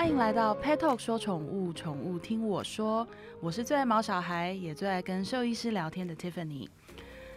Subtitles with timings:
[0.00, 3.06] 欢迎来到 Pet Talk 说宠物，宠物听我说。
[3.38, 6.66] 我是最爱毛小孩，也最爱跟兽医师聊天的 Tiffany。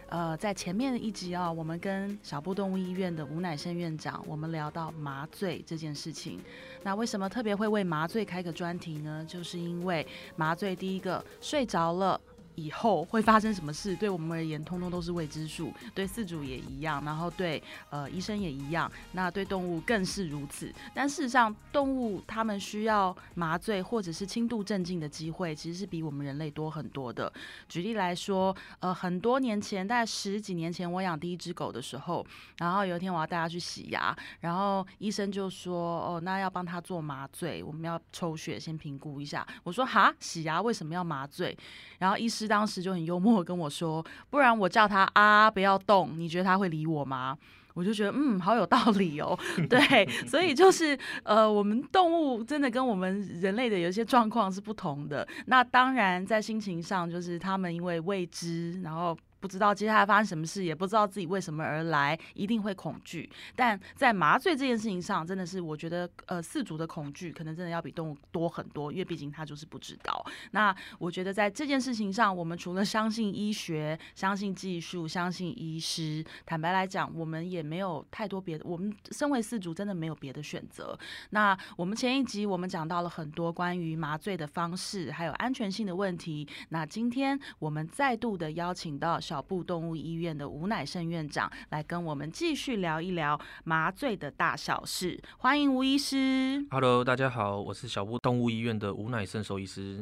[0.08, 6.40] 呃，在前面的一集啊，我们跟小布动物医院的吴乃胜院长，我们聊到麻醉这件事情。
[6.82, 9.22] 那为什么特别会为麻醉开个专题呢？
[9.28, 12.18] 就是因为麻醉第一个睡着了。
[12.54, 15.72] 以后会发生什么事，对我们而言，通通都是未知数。
[15.94, 20.72] 对饲主也一样，然后对呃医生也一样，那对动物更是如此。
[20.92, 27.32] 但事实上，动物它们需要麻醉或者是轻度镇静的机会，其实是比我们人类多很多的。
[27.68, 32.24] 举例来说，呃，很多年前，大概十几年前，我养第一只狗的时候，
[32.58, 41.56] 然后有一天我要带它去洗牙，然后医生就说：“哦，那要帮它做麻醉，我们要抽血先评估一下。”我说：“哈，洗牙为什么要麻醉？”
[41.98, 47.36] 然后医师当时就很幽默跟我说：“不然我叫他啊，不要动，你觉得他会理我吗？”
[47.74, 49.36] 我就觉得嗯，好有道理哦。
[49.68, 55.26] 对，所以就是呃，我们动物真的跟我们人类的有一些状况是不同的。
[55.46, 59.16] 那当然在心情上，就是他们因为未知，然后。
[59.44, 63.30] 不知道接下来发生什么事，也不知道自己为什么而来，一定会恐惧。
[63.54, 70.24] 但在麻醉这件事情上，真的是我觉得，呃，四足的恐惧可能真的要比动物多很多，因为毕竟他就是不知道。
[70.52, 78.64] 那我觉得在这件事情上，我们除了相信医学、相信技术、相信医师，坦白来讲，我们也没有太多别的。
[78.64, 80.98] 我们身为四足，真的没有别的选择。
[81.30, 86.48] 那我们前一集我们讲到了很多关于麻醉的方式，还有安全性的问题。
[86.70, 89.20] 那今天我们再度的邀请到。
[89.34, 96.64] 小布动物医院的吴乃胜院长来跟我们继续聊一聊麻醉的大小事，欢迎吴医师。
[96.70, 100.00] Hello，大家好，我是小布动物医院的吴乃胜兽医师。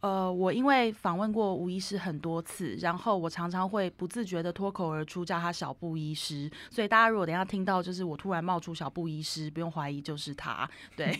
[0.00, 10.68] 呃，我因为访问过吴医师很多次，然后我常常会不自觉的脱口而出叫他小布医师，所以大家如果等下听到就是我突然冒出小布医师，不用怀疑就是他。
[10.94, 11.16] 对，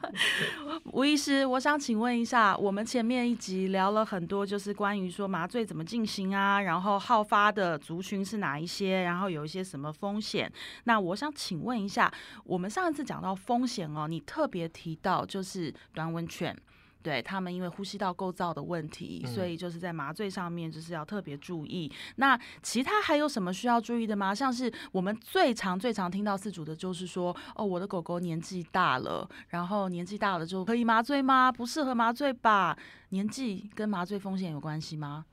[0.92, 10.52] 吴医师，我想请问一下，我们前面一集聊了很多，就是关于说麻醉怎么进行啊，然后好发的族群是哪一些，然后有一些什么风险。
[10.84, 12.12] 那我想请问一下，
[12.44, 16.54] 我们上一次讲到风险哦，你特别提到就是短吻犬。
[17.02, 21.90] 对他们，因为呼吸道构造的问题，所以就是在麻醉上面就是要特别注意。
[22.16, 24.34] 那其他还有什么需要注意的吗？
[24.34, 31.50] 像是我们最常、最常听到饲主的就是说，哦，我的狗狗年纪大了，然后年纪大了就可以麻醉吗？
[31.50, 32.78] 不适合麻醉吧？
[33.08, 35.26] 年纪跟麻醉风险有关系吗？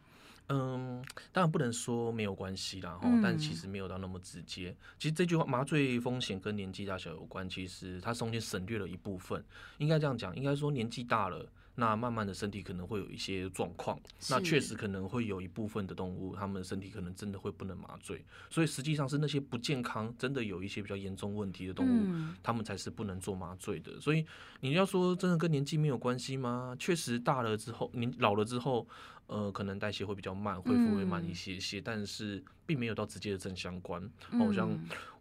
[0.51, 4.75] 嗯，当然不能说没有关系啦，哈，但其实没有到那么直接。
[4.97, 9.45] 其实这句话麻醉风险跟年纪大小有关，其实它中间省略了一部分。
[9.77, 11.45] 应该这样讲，应该说年纪大了。
[11.79, 23.99] 那慢慢的身体可能会有一些状况，那确实可能会有一部分的动物，它们身体可能真的会不能麻醉，所以实际上是那些不健康、真的有一些比较严重问题的动物，它们才是不能做麻醉的。
[23.99, 24.25] 所以
[24.59, 26.75] 你要说真的跟年纪没有关系吗？
[26.77, 28.87] 确实大了之后，你老了之后。
[29.31, 33.99] 呃，可能代谢会比较慢，恢复会慢一些些，但是并没有到直接的正相关。
[34.37, 34.69] 好像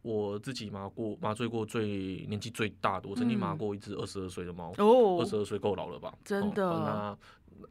[0.02, 4.74] 我自己麻过麻醉过最年纪最大的，我曾经麻过一只二十二岁的猫。
[4.76, 6.12] 哦，二十二岁够老了吧？
[6.22, 6.62] 真的。
[6.66, 7.18] 那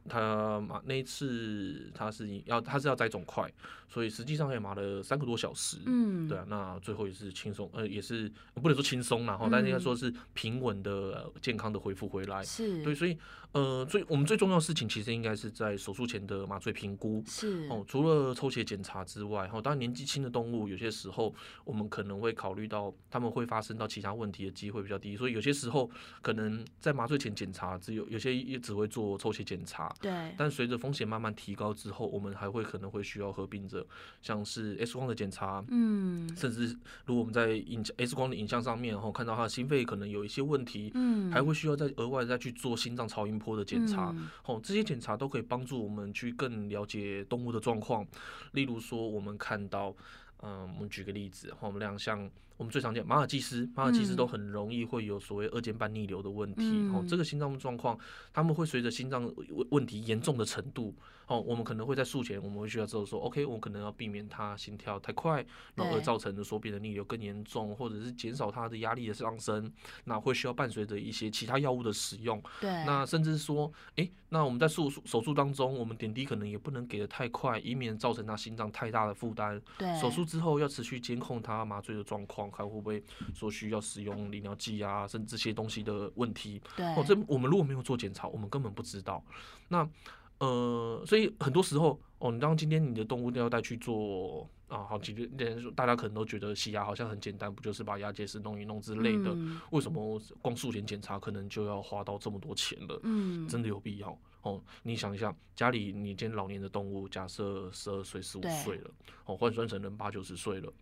[0.08, 3.48] 他麻那一次，他是要他是要摘肿块，
[3.88, 5.78] 所以实际上也麻了三个多小时。
[5.86, 6.44] 嗯，对啊。
[6.48, 12.42] 那最后也是轻松，呃，也是不能说轻松然后，但是应该说是平稳的、健康的恢复回来。
[12.42, 13.16] 是对，所以。
[13.52, 17.24] 呃，最我们最重要的事情，其实应该是在手术前的麻醉评估。
[17.26, 29.92] 是哦，除了抽血检查之外，哈，当然年纪轻的动物，有些时候我们可能会考虑到他们会发生到其他问题的机会比较低，所以有些时候可能在麻醉前检查，只有有些也只会做抽血检查。
[30.00, 30.12] 对。
[30.36, 33.84] 但随着风险慢慢提高之后，我们还会可能会需要合并着
[34.20, 36.76] 像是 X 光的检查，嗯，甚至
[37.06, 43.37] 如果我们在影 X 光的影像上面，然后看到他的心肺可能有一些问题，嗯，还会需要再额外再去做心脏超音。
[43.38, 48.06] 坡的检查，哦，这些检查都可以帮助我们去更了解动物的状况。
[48.52, 49.94] 例如说，我们看到，
[50.42, 52.30] 嗯，我们举个例子，我们俩像。
[52.58, 56.64] 我们最常见马尔济斯，马尔济斯都很容易会有所谓二尖瓣逆流的问题。
[56.92, 57.96] 哦，这个心脏状况，
[58.32, 60.92] 他们会随着心脏问问题严重的程度，
[61.28, 65.44] 哦，我们可能会在术前，我们会需要之后说，OK，我可能要避免他心跳太快，
[65.74, 69.72] 然后而造成的说变的逆流更严重，或者是减少他的压力的上升，
[70.04, 72.42] 那会需要伴随着一些其他药物的使用。
[72.60, 79.60] 对，那甚至说，哎，那我们在术手术当中，我们点滴可能也不能给的太快，以免造成他心脏太大的负担。
[79.76, 82.50] 对，手术之后要持续监控他麻醉的状况。
[82.50, 83.02] 看会不会
[83.34, 86.60] 说需要使用利尿剂啊，甚至这些东西的问题？
[86.74, 89.22] 对，哦，这我们如果没有做检查，我们根本不知道。
[89.68, 89.88] 那
[90.38, 99.36] 呃，所以很多时候，哦，你当今天你的动物要带去做啊，好几年大家可能都觉得洗牙好像很简单，不就是把牙结石弄一弄之类的？
[99.70, 103.00] 为什么光术前检查可能就要花到这么多钱了？
[103.02, 104.62] 嗯，真的有必要哦？
[104.82, 108.90] 你想一下，家里你今天老年的动物，假设十二岁、十五岁了，
[109.24, 110.72] 哦，换算成人八九十岁了，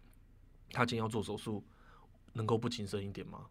[0.71, 1.65] 他今天要做手术，
[2.35, 3.47] 能够不谨慎一点吗？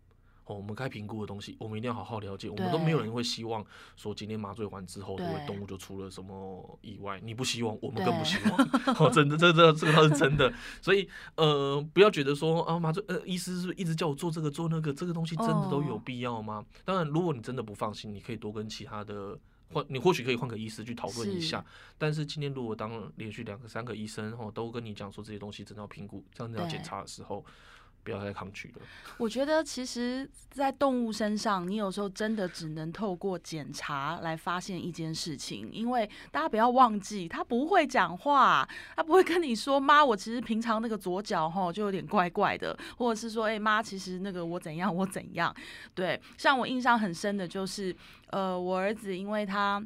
[0.45, 2.47] 哦，我们该评估的东西，我们一定要好好了解。
[2.50, 3.65] 我们都没有人会希望
[3.95, 7.19] 说今天麻醉完之后，对动物就出了什么意外。
[7.24, 8.95] 你不希望，我们更不希望。
[9.00, 10.53] 哦，真的，这这这个倒是真的。
[10.81, 16.63] 所以，呃，不要觉得说啊，麻醉呃，医师是一直叫我做这个做那个，这个东西真的都有必要吗？
[16.83, 19.36] 当然，如果你真的不放心，你可以多跟其他的
[19.74, 21.65] 换，你或许可以换个医师去讨论一下。
[21.98, 27.44] 但是今天如果当连续两个三个医生哦都跟你讲说这些东西真的要评估，真的要检查的时候。
[28.05, 28.81] 不要再抗拒了。
[29.17, 35.69] 我觉得，其实，在动物身上，你有时候真的只能透过检查来发现一件事情。
[35.73, 45.53] 因为大家不要忘记，他不会讲话，他不会跟你说：“妈，我其实平常那个左脚哈就有点怪怪的。”或者是说：“哎，妈，其实那个我怎样，我怎样。”
[45.95, 47.95] 对，像我印象很深的就是，
[48.27, 49.83] 呃，我儿子因为他。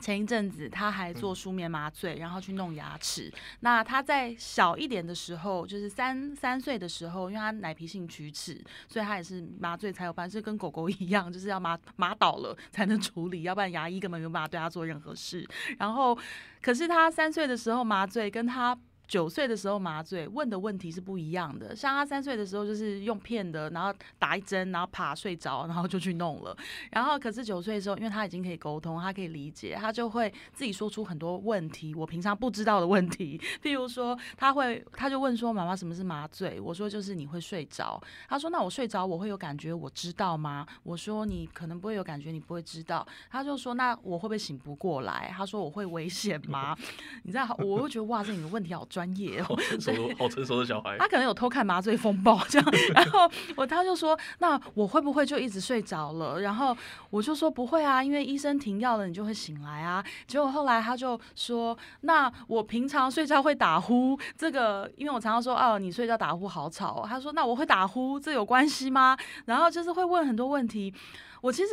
[0.00, 3.32] 前一阵子他还做舒眠麻醉，然后去弄牙齿。
[3.60, 15.46] 那他在小一点的时候，就是三三岁的时候，因为他奶皮性龋齿，所以他也是麻醉才有办，是跟狗狗 一样，就是要麻麻倒了才能处理，要不然牙医根本没有办法对他做任何事。
[15.78, 16.16] 然后，
[16.62, 18.78] 可是他三岁的时候麻醉，跟他。
[19.08, 21.74] 九岁的时候麻醉，问的问题是不一样的。
[21.74, 26.54] 像他三岁的时候就是用片的，然后打一针，然后啪睡着，然后就去弄了。
[26.90, 33.40] 然后可是九岁的时候，因为他已经可以沟通，他可以理解，他就会自己说出很多问题，我平常不知道的问题。
[33.62, 46.76] 譬如说，他会他就问说：“妈妈，什么是麻醉？”我说：“就是你会睡着。”他说：“那我睡着我会有感觉，我知道吗？”我说：“你可能不会有感觉，你不会知道。”他就说：“那我会不会醒不过来？”他说：“我会危险吗？”
[47.24, 50.98] 你知道，我会觉得哇，这你的问题好专业哦，成熟，好成熟的小孩。
[50.98, 56.76] 他可能有偷看《麻醉风暴》这样， 然后我他就说：“那我会不会就一直睡着了？”然后
[57.10, 69.16] 我就说：“不会啊，因为医生停药了，你就会醒来啊。”结果后来他就说：“那我平常睡觉会打呼，这个因为我常常说哦，你睡觉打呼好吵。”他说：“那我会打呼，这有关系吗？”
[69.46, 70.92] 然后就是会问很多问题，
[71.40, 71.70] 我其实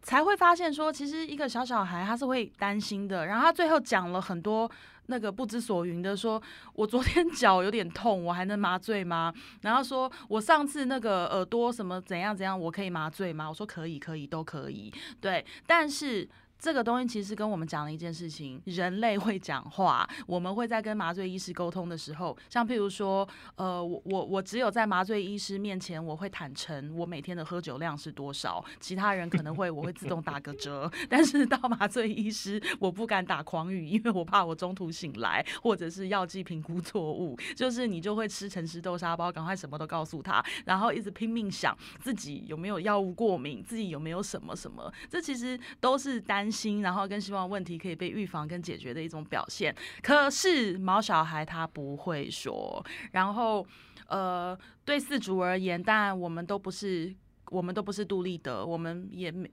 [0.00, 3.26] 才会发现说，其实一个小小孩他是会担心的。
[3.26, 4.70] 然后他最后讲了很多。
[5.06, 6.40] 那个不知所云的说
[6.74, 9.32] ：“我昨天 脚有点痛，我还能麻醉吗？”
[9.62, 16.28] 然后说：“我上次那个耳朵什么怎样怎样，我可以麻醉吗？”我说：“可以，可以，都可以。”对，但是。
[16.62, 20.08] 这个东西其实跟我们讲了一件事情：人类会讲话。
[20.28, 28.64] 我们会在跟麻醉医师沟通的时候，像譬如说，呃，我我我只有在麻醉医师面前，我会坦诚我每天的喝酒量是多少。
[28.78, 37.36] 其他人可能会我会自动打个折， 但是到麻醉医师，我不敢打狂语，因为我怕我中途醒来，或者是药剂评估错误。
[37.56, 44.92] 就是你就会吃诚实豆沙包，赶快什么都告诉他，然后一直拼命想自己有没有药物过敏，自己有没有什么什么。
[45.10, 46.51] 这其实都是担。
[46.52, 49.74] 心，然后更希望问题可以被预防跟解决的一种表现。
[50.02, 53.66] 可是毛小孩他不会说，然后
[54.08, 57.14] 呃，对四主而言，当然我们都不是，
[57.50, 59.50] 我们都不是杜立德，我们也没。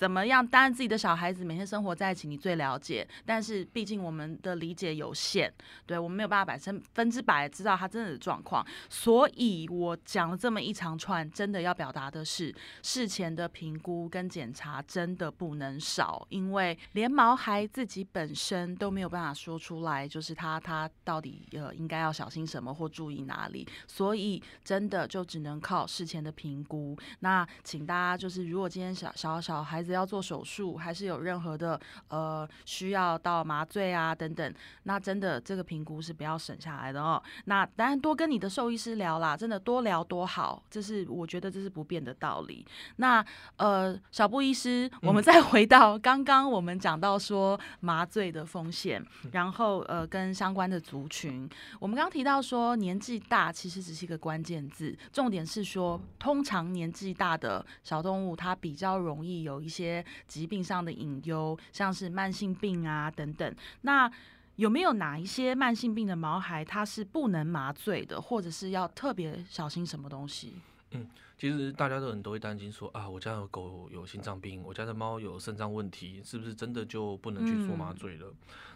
[0.00, 0.44] 怎么样？
[0.46, 3.06] 当然，自己的小孩子每天生活在一起，你最了解。
[3.26, 5.52] 但是，毕竟我们的理解有限，
[5.84, 8.66] 对我们没有办法百分分之百知道他真的的状况。
[8.88, 12.50] 所以我讲了这么一长串，真的要表达的是，
[12.82, 23.68] 事前的评估跟检查真的不能少，因为连毛孩自己本身都没有办法说出来，就是他他到底呃应该要小心什么或注意哪里。
[23.86, 26.96] 所以，真的就只能靠事前的评估。
[27.18, 29.89] 那请大家就是，如果今天小小小孩子。
[29.92, 31.78] 要做手术，还是有任何的
[32.08, 34.54] 呃需要到麻醉啊等等，
[34.84, 37.22] 那真的这个评估是不要省下来的哦。
[37.46, 42.64] 那当然多跟你的兽医师聊啦，真的多聊多好，这是我觉得这是不变的道理。
[42.96, 43.24] 那
[43.56, 59.79] 呃小布医师，我们再回到刚刚我们讲到说麻醉的风险，然后呃跟相关的族群，我们刚刚提到说年纪大其实只是一个关键字，重点是说通常年纪大的小动物它比较容易有一些。
[59.80, 63.54] 些疾病上的隐忧，像是慢性病啊等等。
[63.82, 64.10] 那
[64.56, 70.54] 有没有哪一些慢性病的毛孩，它是不能麻醉的，或者是要特别小心什么东西？
[70.90, 71.06] 嗯，
[71.38, 78.26] 其实大家都很都会担心说啊，我家的狗有心脏病，我家的猫有肾脏问题，是不是真的就不能去做麻醉了？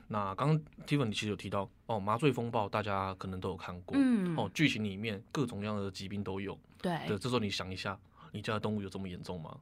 [0.08, 7.99] 那刚刚 Tiffany 其实有提到哦，麻醉风暴大家可能都有看过，嗯，哦，剧情里面各种各样的疾病都有，对，对，这时候你想一下，
[8.32, 9.58] 你家的动物有这么严重吗？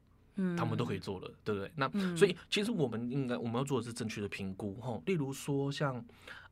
[0.56, 1.70] 他们都可以做了，对不对？
[1.76, 5.00] 那所以其实我们应该我们要做的是正确的评估哈。
[5.06, 6.04] 例如说像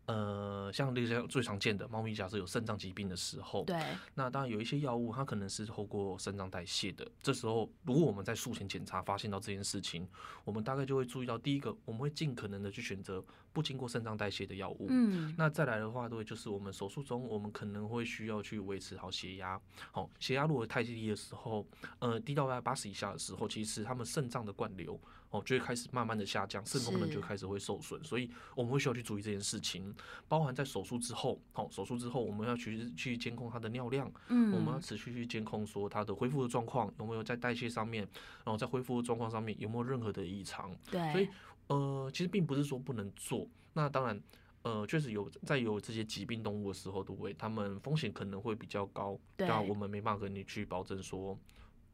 [0.06, 3.80] 呃，像那些最常见的猫咪，假设有肾脏疾病的时候，对，
[4.14, 7.06] 那当然有一些药物，它可能是透过肾脏代谢的。
[7.22, 10.08] 这时候，如果我们在术前检查发现到这件事情，
[10.42, 14.87] 我们大概就会注意到，第一个，我们会尽可能的去选择不经过肾脏代谢的药物。
[14.88, 19.61] 嗯，那再来的话，对，就是我们手术中，我们可能会需要去维持好血压。
[19.90, 21.66] 好，血压如果太低的时候，
[21.99, 25.00] 呃，低到在八十以下的时候，其实他们肾脏的灌流。
[25.30, 29.95] 哦，就会开始慢慢的下降，肾功能就开始会受损，所以我们会需要去注意这件事情。
[30.26, 38.02] 包含在手术之后，好，手术之后我们要去去监控他的尿量，嗯，我们要持续去监控说他的恢复的状况有没有在代谢上面，
[38.45, 40.76] 然后在恢复的状况上面有没有任何的异常。
[40.90, 41.28] 对，所以
[41.70, 43.48] 呃，其实并不是说不能做。
[43.72, 44.22] 那当然，
[44.62, 47.32] 呃，确实有在有这些疾病动物的时候，对不对？
[47.34, 51.38] 他们风险可能会比较高，那我们没办法跟你去保证说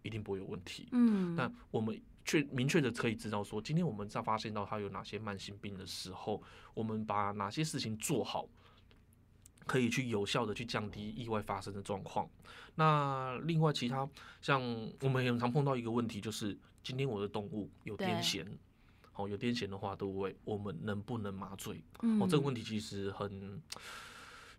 [0.02, 0.88] 一定不会有问题。
[0.90, 1.96] 嗯，那我们。
[2.28, 6.42] 确明确的可以知道说，今天我们在发现到它有哪些慢性病的时候，
[6.74, 8.48] 我们把哪些事情做好，
[9.64, 12.28] 可以去有效的去降低意外发生的状况。
[12.74, 14.10] 那另外其他
[14.42, 14.60] 像
[15.02, 18.44] 我们很常碰到一个问题，就是今天我的动物有癫痫，
[19.16, 21.82] 哦，有癫痫的话，对不对我们能不能麻醉？
[22.20, 23.60] 哦，这个问题其实很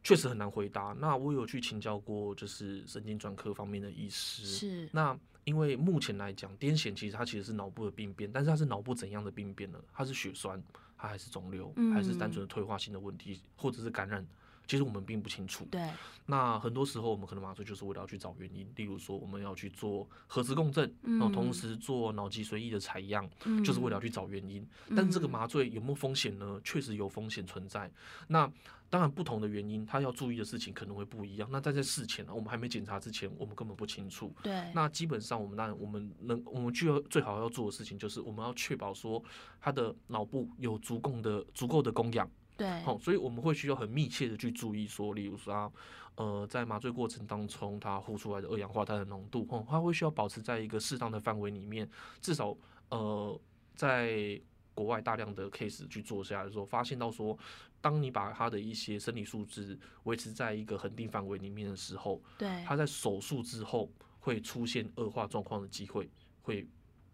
[0.04, 0.96] 确实很难回答。
[1.00, 5.18] 那我有去请教过，就是神经专科方面的医师，是那。
[5.48, 9.80] 因为目前来讲，癫痫其实它其实是脑部的病变，但是它是脑部怎样的病变呢？
[9.94, 10.62] 它是血栓，
[10.98, 14.28] 它还是肿瘤，还是单纯的退化性的问题，或者是感染？
[14.68, 15.66] 其实我们并不清楚。
[15.72, 15.82] 对。
[16.30, 23.30] 那很多时候我们可能麻醉就是为了要去找原因，例如说我们要去做核磁共振，然后同时做脑脊髓液的采样，
[23.64, 24.68] 就是为了要去找原因。
[24.94, 26.60] 但是这个麻醉有没有风险呢？
[26.66, 27.90] 确实有风险存在。
[28.28, 28.52] 那
[28.90, 31.48] 当然，不同的原因，他要注意的事情可能会不一样。
[31.52, 34.34] 那在这事前呢，我们还没检查之前，我们根本不清楚。
[34.44, 34.72] 对。
[34.74, 39.24] 那基本上，我们那我们能，我们就要最好要做的事情，就是我们要确保说
[39.62, 42.30] 他的脑部有足够的足够的供氧。
[42.58, 42.82] 对。
[42.82, 45.72] 好，所以我们会需要很密切的去注意说，例如说，
[46.16, 51.90] 呃，在麻醉过程当中，他呼出来的二氧化碳的浓度，哦，他会需要保持在一个适当的范围里面，
[52.22, 52.58] 至少，
[52.90, 53.40] 呃，
[53.76, 54.42] 在。
[54.78, 57.36] 国外大量的 case 去做下来的时候，发现到说，
[57.82, 66.08] 当你把他的一些生理素质维持在一个恒定范围里面的时候，对，他在手术之后会出现恶化状况的机会
[66.44, 66.64] 会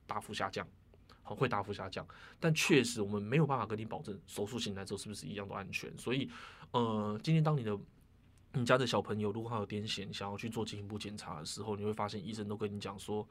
[0.06, 0.68] 大幅下降，
[1.24, 2.06] 好，会大幅下降。
[2.40, 5.92] 但确实我们没有办法跟你保证手术醒来之后是不是一样都安全。
[5.98, 6.30] 所以，
[6.72, 7.78] 呃，今天当你的
[8.54, 13.28] 你家的小朋友如果他有癫痫，想要去做进一步检查的时候，你会发现医生都跟你讲说，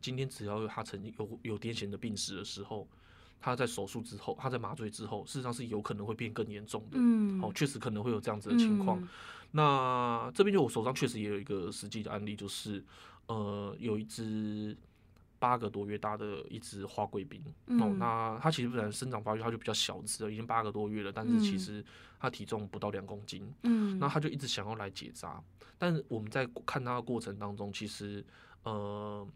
[0.00, 2.88] 今天只要有他曾经有有癫痫的病史的时候。
[3.40, 6.92] 他在手术之后，他在麻醉之后，事实上是有可能会变更严重的。
[6.94, 9.06] 嗯，好，确实可能会有这样子的情况。
[9.50, 12.82] 那这边就我手上确实也有一个实际的案例，就是
[13.26, 14.74] 呃，有一只
[15.44, 17.42] 八个多月大的一只花贵宾。
[17.66, 21.84] 哦，那它其实本来生长发育它就比较小只了，已经八个多月了，但是其实
[22.18, 23.52] 它体重不到两公斤。
[23.64, 25.42] 嗯，那它就一直想要来结扎，
[25.76, 28.24] 但是我们在看它的过程当中，其实
[28.62, 29.28] 呃。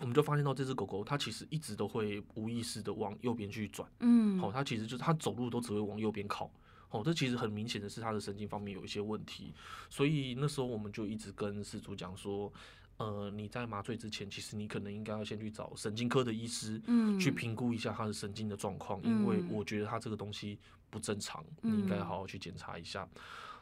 [0.00, 6.48] 我们就发现到这只狗狗，它其实一直都会无意识的往右边去转，嗯，好，它其实就是它走路都只会往右边靠，
[6.90, 9.52] 哦，这其实很明显的是它的神经方面有一些问题，
[9.90, 12.52] 所以那时候我们就一直跟事主讲说，
[12.98, 20.58] 呃，你在麻醉之前，其实你可能应该要先去找神经科的医师，嗯，去评估一下他的神经的状况，因为我觉得他这个东西
[20.90, 23.08] 不正常，你应该好好去检查一下。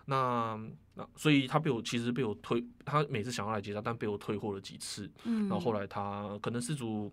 [0.06, 0.58] 那
[0.94, 5.10] 那所以他被我其实被我推，他每次想要来结扎，但被我退货了几次。
[5.24, 7.12] 嗯，然后后来他可能失主，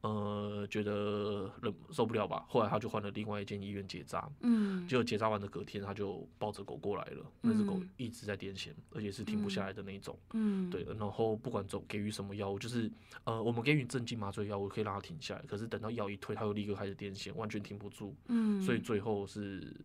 [0.00, 4.26] 呃，觉得忍受不了吧，后来他就换了另外一间医院结扎。
[4.40, 7.24] 嗯，结果结扎完的隔天，他就抱着狗过来了。
[7.42, 10.18] 那只狗一直在癫痫，而且是停不下来的那一种。
[10.32, 10.82] 嗯，对。
[10.98, 12.90] 然后不管总给予什么药物，就是
[13.24, 18.16] 呃，我们给予镇静麻醉药物可以让它停下来，可是等到药一退，它又立刻开始癫痫，完全停不住。
[18.28, 19.76] 嗯，所以最后是。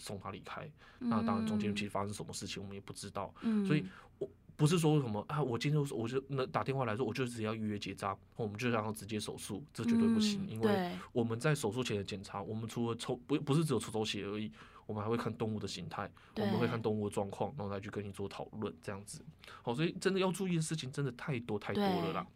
[0.00, 3.32] 送他离开，那当然中间其实发生什么事情我们也不知道，
[3.66, 3.84] 所以
[4.18, 14.50] 我不是说什么啊，我今天我就那打电话来说，我就只要预约结扎，我们就让他直接手术，这绝对不行，因为我们在手术前的检查，我们除了抽不不是只有抽抽血而已，
[14.86, 19.22] 我们还会看动物的形态，我们会看动物的状况，然后再去跟你做讨论，这样子。
[19.62, 22.26] 好，所以真的要注意的事情真的太多太多了啦。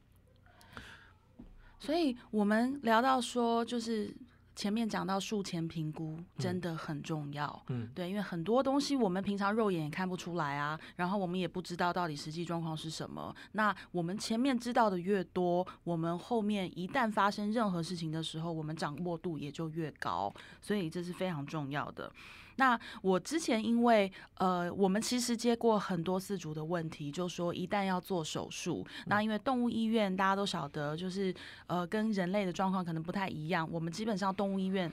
[1.78, 4.14] 所以我们聊到说就是。
[4.54, 13.34] 前面讲到术前评估真的很重要，嗯，对，因为很多东西我们平常肉眼也看不出来啊，然后我们也不知道到底实际状况是什么。
[13.52, 22.10] 那我们前面知道的越多，我们后面一旦发生任何事情的时候，我们掌握度也就越高，所以这是非常重要的。
[22.56, 31.34] 那我之前因为呃，我们其实接过很多饲主的问题，就说一旦要做手术，那因为动物医院大家都晓得，就是
[31.66, 34.90] 呃跟人类的状况可能不太一样，我们基本上动物医院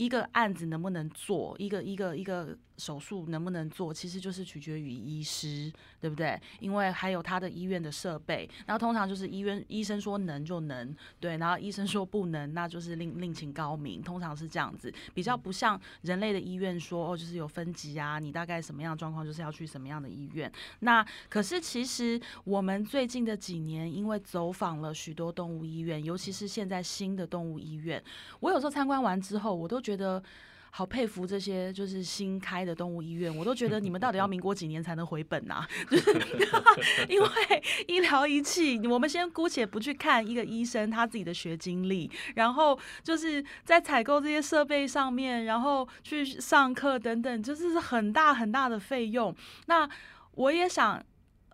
[0.00, 6.40] 一个案子能不能做，一个一个一个手术能不能做，其实就是取决于医师，对不对？
[6.58, 20.50] 因为还有他的医院的设备，然后通常就是医院医生说能就能，对，然后医生说不能，那就是另另请高明，通常是这样子，比较不像人类的医院说哦，就是有分级啊，你大概什么样的状况就是要去什么样的医院。
[20.78, 28.02] 那可是其实我们最近的几年，因为走访了许多动物医院，尤其是现在新的动物医院，
[28.40, 30.22] 我有时候参观完之后，我都觉觉得
[30.70, 35.66] 好佩服这些就是新开的动物医院，我都觉得你们到底要民国几年才能回本呐？
[37.10, 37.28] 因为
[37.88, 49.34] 医疗仪器，我们先姑且不去看一个医生他自己的学经历，然后就是在采购这些设备上面，然后去上课等等，就是很大很大的费用。
[49.66, 49.88] 那
[50.36, 51.02] 我也想。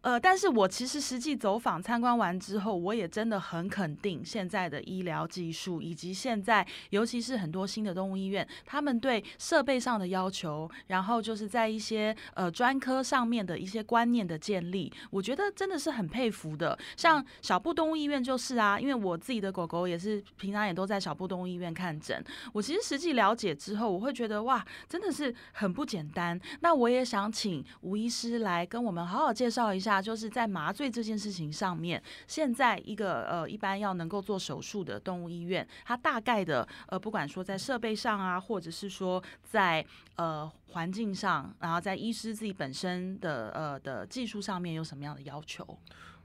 [0.07, 16.79] 呃，但是我其实实际走访参观完之后，我也真的很肯定现在的医疗技术，以及现在尤其是很多新的动物医院，他们对设备上的要求，然后就是在一些呃专科上面的一些观念的建立，我觉得真的是很佩服的。
[16.97, 26.41] 像小布动物医院就是啊，因为我自己的狗狗也是平常也都在小布动物医院看诊，我其实实际了解之后，我会觉得哇，真的是很不简单。
[26.61, 29.96] 那我也想请吴医师来跟我们好好介绍一下。
[30.01, 39.85] 就是在麻醉这件事情上面，现在一个呃，一般要能够做手术的动物医院，它大概的呃，不管说在设备上啊，或者是说在
[40.17, 45.79] 呃环境上，然后在医师自己本身的呃的技术上面有什么样的要求？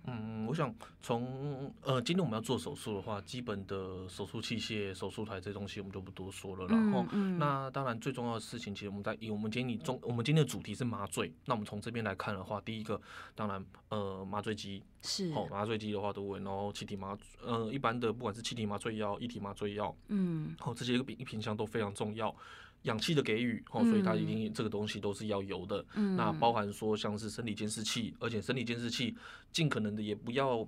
[0.06, 6.66] 嗯，我想从呃，今天我们要做手术的话，基本的手术器械、手术台这东西我们就不多说了。
[6.68, 7.06] 然后，
[7.38, 11.32] 那当然最重要的事情，其实我们在以我们今天中，我们今天的主题是麻醉。
[11.46, 13.00] 那我们从这边来看的话，第一个
[13.36, 22.36] 当然呃麻醉机是，好麻醉机的话都会，然后气体麻呃一般的不管是气体麻醉药、液体麻醉药，嗯，好这些一品项都非常重要。
[22.84, 25.86] 氧气的给予，哦，所以它一定这个东西都是要有的。
[26.16, 29.16] 那包含说像是生理监视器，而且生理监视器
[29.52, 30.68] 尽可能的也不要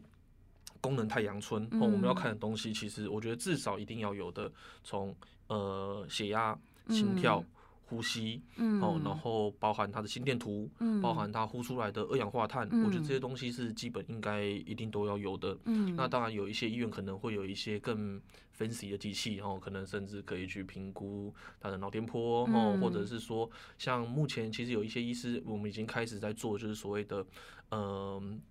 [0.82, 1.64] 功能太阳春。
[1.74, 4.52] 哦，我们要看的东西，其实我觉得至少一定要有的，
[4.84, 5.16] 从
[5.48, 6.58] 呃血压、
[6.90, 7.44] 心跳。
[7.86, 8.42] 呼吸，
[8.82, 10.68] 哦，然后包含它的心电图，
[11.00, 15.56] 包含它呼出来的二氧化碳，我觉得这些东西是基本应该一定都要有的。
[15.96, 18.20] 那当然有一些医院可能会有一些更
[18.64, 27.26] fancy 的机器，哦，可能甚至可以去评估它的脑电波，哦，或者是说像目前其实有一些医师，我们已经开始在做，就是所谓的，
[27.72, 28.42] 嗯。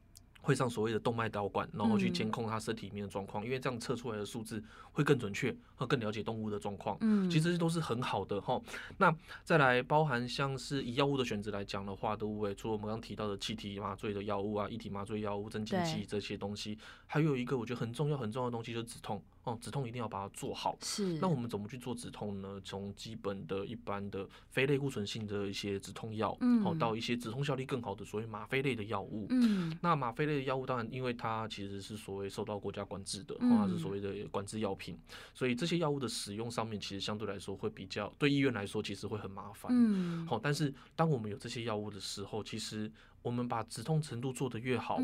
[0.45, 6.99] 会上所谓的动脉导管，然后去监控它身体里面的状况，因为这样测出来的数字会更准确，和更了解动物的状况。
[7.01, 8.61] 嗯，其实都是很好的哈。
[8.99, 19.23] 那再来包含像是以药物的选择来讲的话，都会除了我们刚刚提到的气体麻醉的药物啊、一体麻醉药物、镇静剂这些东西，还有一个我觉得很重要很重要的东西就是止痛。
[19.45, 20.77] 哦，止痛一定要把它做好。
[20.81, 21.19] 是。
[21.21, 22.61] 那我们怎么去做止痛呢？
[22.65, 29.27] 从基本的一般的非类固醇性的一些止痛药，嗯，好到一些止痛效力更好的所谓吗啡类的药物。
[29.31, 29.77] 嗯。
[29.83, 34.97] 那吗啡类的药物当然，因为它其实是所谓受到国家管制的，它是所谓的管制药品，
[35.35, 39.73] 所以这些药物的使用上面其实相对来说会比较对医院来说其实会很麻烦。
[39.75, 40.25] 嗯。
[40.27, 42.91] 好，但是当我们有这些药物的时候，其实。
[43.23, 44.99] 我们把止痛程度做得越好，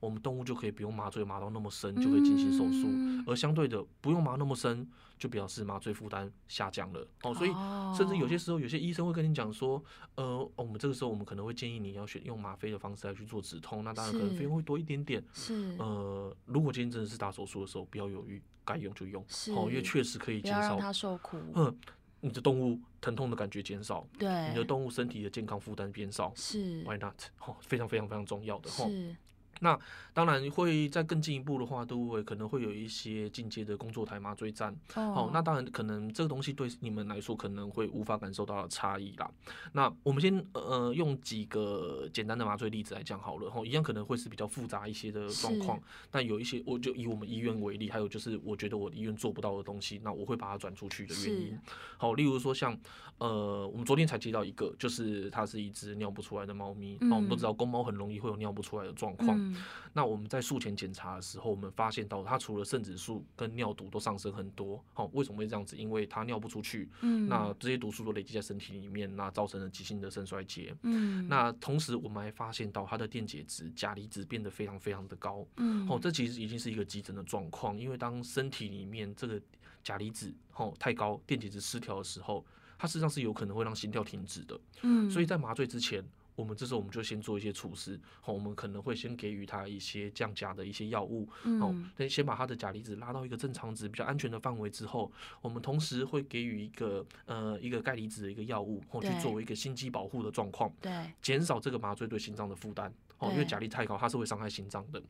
[0.00, 2.88] 我们动物就可以不用麻醉麻到那么深，就可以进行手术。
[3.26, 7.06] 而相对的，不用麻那么深，就表示麻醉负担下降了。
[7.22, 7.50] 哦，所以
[7.96, 9.82] 甚至有些时候，有些医生会跟你讲说，
[10.14, 13.82] 呃，我们这个时候我们可能会建议你要选用吗啡的方式来去做止痛。
[13.82, 15.24] 那当然可能费用会多一点点。
[15.32, 15.74] 是。
[15.78, 19.20] 呃，如果今天真的是大手术的时候，不要犹豫，该用就用。
[19.56, 20.78] 哦，因为确实可以减少。
[20.78, 21.38] 他受苦。
[21.54, 21.76] 嗯。
[22.24, 27.14] 你的动物疼痛的感觉减少，对，你的动物身体的健康负担减少，是，Why not？
[27.40, 29.14] 哦，非常非常非常重要的，是。
[29.60, 29.78] 那
[30.12, 34.74] 当然会再更进一步的话，都会可能会有一些进阶的工作台麻醉站。
[34.94, 39.30] 哦，那当然可能这个东西对你们来说可能会无法感受到的差异啦。
[39.72, 43.50] 那我们先呃用几个简单的麻醉例子来讲好了。
[43.50, 51.58] 吼，一样可能会是比较复杂一些的状况，但有一些我就以我们医院为例，还有就是我觉得我医院做不到的东西，那我会把它转出去的原因。
[51.96, 52.78] 好，例如说像
[53.18, 56.96] 呃我们昨天才接到一个，就是它是一只尿不出来的猫咪。
[57.02, 59.43] 哦，我们都知道公猫很容易会有尿不出来的状况。
[59.92, 65.76] 那我们在术前检查的时候，我们发现到它除了肾指数跟尿毒都上升很多，好，为什么会这样子？
[65.76, 79.40] 因为它尿不出去，嗯，那这些毒素都累积在身体里面，那造成了急性的肾衰竭，嗯，那同时我们还发现到它的电解质钾离子变得非常非常的高，嗯，哦，这其实已经是一个急诊的状况，因为当身体里面这个
[79.84, 82.44] 钾离子哦太高，电解质失调的时候，
[82.76, 86.04] 它实际上是有可能会让心跳停止的，嗯，所以在麻醉之前。
[86.34, 91.28] 我们这时候我们就先做一些措施，好，我们可能会先给予他一些降钾的一些药物，
[91.60, 105.02] 好，先先把他的钾离子拉到一个正常值、比较安全的范围之后，我们同时会给予一个呃一个钙离子的一个药物，或去作为一个心肌保护的状况，对，减少这个麻醉对心脏的负担，哦，因为钾离太高，它是会伤害心脏的。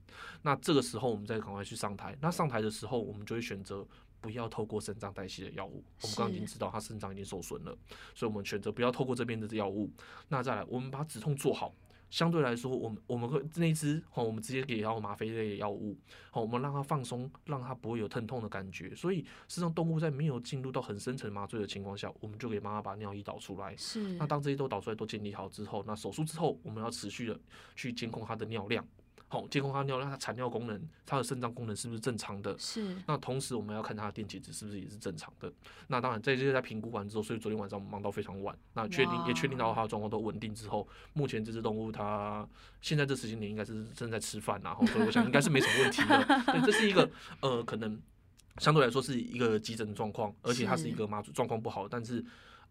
[0.42, 3.86] 那这个时候我们再赶快去上台，那上台的时候我们就会选择。
[4.24, 7.76] 不要透过肾脏代谢的药物，我们刚刚已经知道他肾脏已经受损了，
[8.14, 9.90] 所以我们选择不要透过这边的药物。
[10.28, 11.74] 那再来，我们把止痛做好，
[12.08, 15.94] 相对来说，我们我们会那一支哦，我们直接给到吗啡类的药物，
[16.30, 18.94] 好，我们让它放松，让它不会有疼痛的感觉。
[18.94, 23.76] 所以，实际上动物在没有进入到很深层麻醉的情况下，我们就给妈妈把尿液导出来。
[23.76, 24.00] 是。
[24.14, 27.38] 那当这些都导出来都建立好之后，那手术之后，我们要持续的
[27.76, 28.82] 去监控它的尿量。
[29.26, 32.56] 好，监控它尿量，它产尿功能，它的肾脏功能是不是正常的？
[32.58, 32.96] 是。
[33.06, 35.52] 那同时我们要看它的电解质是不是也是正常的。
[35.88, 38.56] 那当然，在这些在评估完之后，所以昨天晚上忙到非常晚。
[38.74, 42.46] 那确定也确定到它的状况都稳定之后，目前这只动物它
[42.80, 46.24] 现在这时间点应该是正在吃饭，然后所以我想应该是没什么问题的。
[46.52, 47.10] 对，这是一个
[47.40, 48.00] 呃，可能
[48.58, 52.24] 相对来说是一个急诊的状况，而且它是一个麻醉状况不好，但是。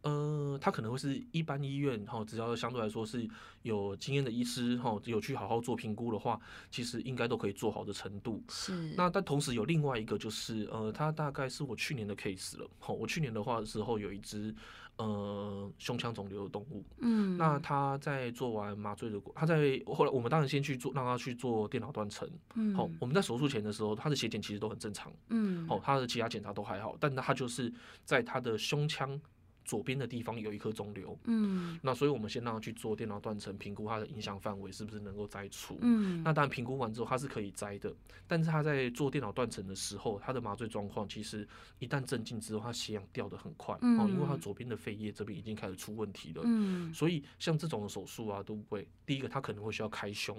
[0.03, 3.25] 呃，他可能会是一般医院哈，只要相对来说是
[3.61, 6.37] 有经验的医师哈，有去好好做评估的话，
[6.69, 8.43] 其实应该都可以做好的程度。
[8.49, 8.73] 是。
[8.97, 12.69] 那但同时有另外一个就是，呃，他大概是我去年的 case 了。
[12.79, 14.53] 好，我去年的话的时候有一只
[14.97, 16.83] 呃胸腔肿瘤的动物。
[16.99, 17.37] 嗯。
[17.37, 22.29] 那他在做完麻醉的过，他在后来我们当然先去做，让他去做电脑断层。
[22.55, 22.75] 嗯。
[22.75, 25.09] 好，我们在手术前的时候，他的血检其实都很正常。
[25.29, 25.65] 嗯。
[25.65, 27.71] 好，他的其他检查都还好，但他就是
[28.03, 29.17] 在他的胸腔。
[29.63, 37.93] 左边的地方有一颗肿瘤，嗯，那所以我们先让他去做电脑断层，评估它的影响范围是不是能够摘除，嗯，那当然评估完之后它是可以摘的，
[38.27, 41.47] 但是他在做电脑断层的时候，他的麻醉状况其实
[41.79, 50.35] 一旦镇静之后，他血氧掉的很快，哦，因为他左边的肺叶这边已经开始出问题了，嗯，所以像这种手术啊都不会，第一个他可能会需要开胸，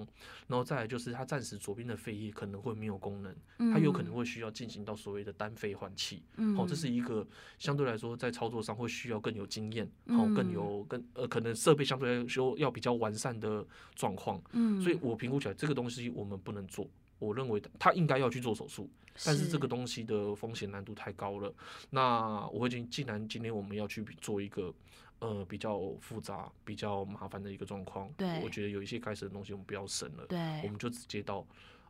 [0.47, 3.35] 然后再来就是他暂时左边的肺叶可能会没有功能，
[3.73, 7.27] 他有可能会需要进行到所谓的单肺换气，嗯，哦，这是一个
[7.59, 9.14] 相对来说在操作上会需要。
[9.15, 16.87] 要更有经验，然后，更有更呃，可能设备相对来说要比较完善的状况，嗯，所以我评估起来这个东西我们不能做，
[17.19, 18.91] 我认为他应该要去做手术，
[19.25, 21.55] 但是这个东西的风险难度太高了。
[21.91, 24.75] 那我已经既然今天我们要去做一个
[25.21, 31.47] 呃比较复杂、比较麻烦的一个状况，对，我觉得有一些该省的东西我们不要省了，对，我们就直接到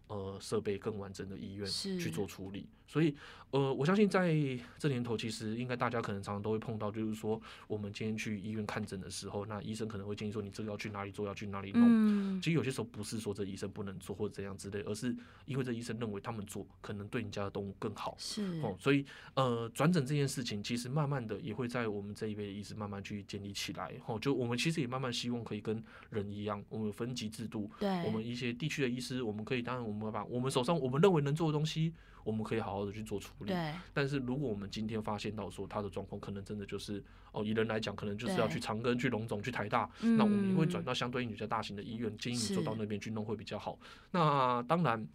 [0.09, 2.67] 呃设备更完整的医院去做处理。
[2.87, 3.13] 所以，
[3.51, 4.37] 呃，我相信在
[4.79, 12.41] 这年头，其实应该大家可能常常都会碰到，就是说，我们今天去医院看诊的时候，那医生可能会建议说，你这个要去哪里做，要去哪里弄。
[12.43, 18.15] 其实有些时候不是说这医生不能做或者怎样之类，而是因为这医生认为他们做可能对你家的动物更好。
[18.19, 23.93] 是哦，所以呃，转诊这件事情，其实慢慢的也会在我们这一辈的医师慢慢去建立起来。
[24.07, 27.71] 哦，就我们其实也慢慢希望可以跟人一样，我们分级制度。
[27.81, 31.95] 对，我们一些地区的医师，我们可以当然我们把我们手上我们认为能做的东西。
[32.25, 33.53] 我们可以好好的去做处理，
[33.93, 43.79] 但是如果我们今天发现到说他的状况可能真的就是哦，以人来讲，可能就是要去长庚、去龙总、去台大，那我们也会转到相对应比较大型的医院，建议你做到那边去弄会比较好。
[44.11, 45.07] 那当然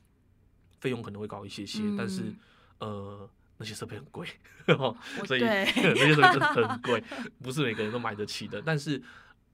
[0.79, 2.31] 费用可能会高一些些，但是
[2.77, 4.27] 呃那些设备很贵，
[5.25, 5.65] 所以 那
[5.95, 7.03] 些设备真的很 贵，
[7.41, 8.61] 不是每个人都买得起的。
[8.63, 9.01] 但是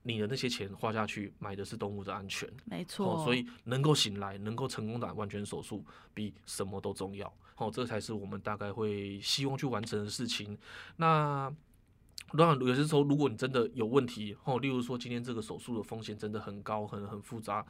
[0.08, 3.24] 你的那些钱花下去，买的是动物的安全，没错。
[3.26, 7.28] 所以能够醒来，能够成功的完全手术，比什么都重要。
[7.58, 10.56] 哦，这才是我们大概会希望去完成的事情。
[10.98, 11.52] 那
[12.38, 17.66] 当然，有些时候如果你真的有问题，哦，例如说今天这个手术的风险真的很高，很很复杂。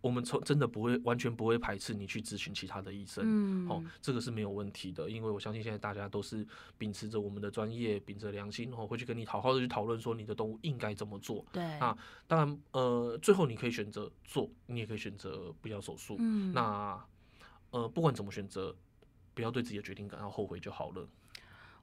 [0.00, 6.46] 我们从真的不会完全不会排斥你去咨询其他的医生，嗯，哦，这个是没有问题的，因为我相信现在大家都是
[6.78, 11.44] 秉持着我们的专业，秉着良心，哦，会去跟你好好的去讨论说你的动物应该怎么做。
[11.52, 16.14] 对，啊，当然，呃，最后你可以选择做，你也可以选择不要手术。
[16.20, 17.04] 嗯，那，
[17.70, 18.72] 呃，不管怎么选择，
[19.34, 21.08] 不要对自己的决定感到后悔就好了。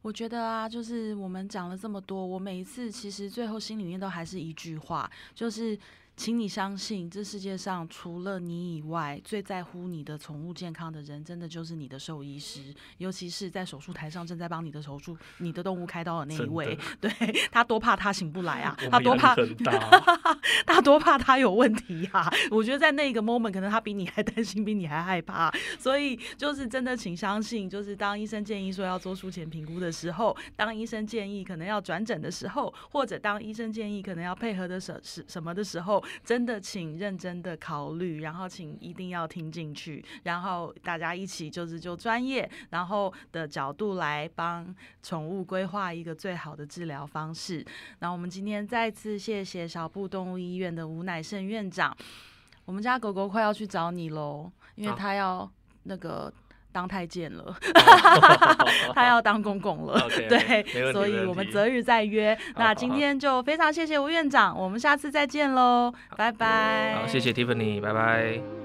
[0.01, 5.77] 我觉得啊，就是我们讲了这么多，我每一次其实最后心里面都还是一句话，就是。
[6.17, 12.73] 请你相信，这世界上除了你以外，最在乎你的宠物健康的人，真的就是你的兽医师。
[12.99, 17.11] 尤其是在手术台上正在帮你的手术、你的动物开刀的那一位， 对
[17.51, 19.35] 他多怕他醒不来啊，他多怕，
[20.65, 22.31] 他多怕他有问题啊。
[22.49, 25.51] 我觉得在那个 moment，可能他比你还担心，比你还害怕。
[25.77, 36.01] 所以就是真的，请相信，就是当医生建议说要做术前评估的时候，当医生建议可能要转诊的时候，或者当医生建议可能要配合的什什什么的时候。
[36.23, 47.65] 真的请认真的考虑，然后请一定要听进去，然后大家一起就是就专业然后的角度来帮宠物规划一个最好的治疗方式。
[47.99, 51.95] 那我们今天再次谢谢小布动物医院的吴乃胜院长，
[52.65, 55.51] 我们家狗狗快要去找你喽，因为它要
[55.83, 56.33] 那个。
[56.75, 57.55] 当太监了
[58.93, 62.37] 他要当公公了， 对，所以我们择日再约。
[62.57, 66.95] 那今天就非常谢谢吴院长，我们下次再见喽，拜拜。
[66.95, 68.64] 好，谢谢 Tiffany，拜拜。